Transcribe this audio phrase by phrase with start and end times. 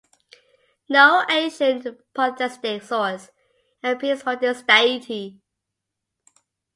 [0.89, 3.29] No ancient polytheistic source
[3.83, 5.39] appears for this deity.